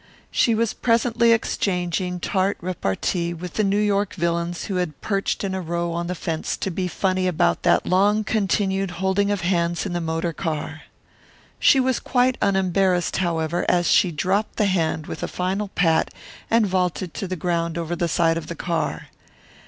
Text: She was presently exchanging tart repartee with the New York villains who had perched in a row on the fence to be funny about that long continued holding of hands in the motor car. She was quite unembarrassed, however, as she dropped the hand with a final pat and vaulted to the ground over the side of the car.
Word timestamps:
She 0.31 0.55
was 0.55 0.73
presently 0.73 1.31
exchanging 1.31 2.19
tart 2.21 2.57
repartee 2.59 3.35
with 3.35 3.53
the 3.53 3.63
New 3.63 3.77
York 3.77 4.15
villains 4.15 4.63
who 4.65 4.77
had 4.77 4.99
perched 4.99 5.43
in 5.43 5.53
a 5.53 5.61
row 5.61 5.91
on 5.93 6.07
the 6.07 6.15
fence 6.15 6.57
to 6.57 6.71
be 6.71 6.87
funny 6.87 7.27
about 7.27 7.61
that 7.61 7.85
long 7.85 8.23
continued 8.23 8.89
holding 8.97 9.29
of 9.29 9.41
hands 9.41 9.85
in 9.85 9.93
the 9.93 10.01
motor 10.01 10.33
car. 10.33 10.81
She 11.59 11.79
was 11.79 11.99
quite 11.99 12.35
unembarrassed, 12.41 13.17
however, 13.17 13.63
as 13.69 13.91
she 13.91 14.09
dropped 14.09 14.55
the 14.55 14.65
hand 14.65 15.05
with 15.05 15.21
a 15.21 15.27
final 15.27 15.67
pat 15.67 16.11
and 16.49 16.65
vaulted 16.65 17.13
to 17.13 17.27
the 17.27 17.35
ground 17.35 17.77
over 17.77 17.95
the 17.95 18.07
side 18.07 18.37
of 18.37 18.47
the 18.47 18.55
car. 18.55 19.09